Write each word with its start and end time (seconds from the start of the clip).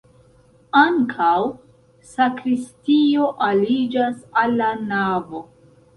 Ankaŭ 0.79 1.33
sakristio 2.13 3.29
aliĝas 3.49 4.19
al 4.45 4.59
la 4.63 4.75
navo. 4.87 5.45